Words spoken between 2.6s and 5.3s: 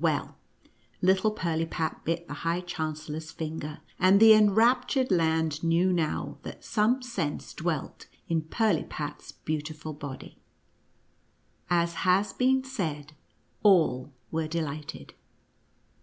chancellor's finger, and the enraptured